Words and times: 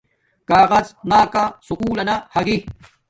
کاغظ 0.49 0.87
نا 1.09 1.21
کا 1.33 1.43
سکُول 1.67 1.95
لنا 1.99 2.15
ھاگی 2.33 2.57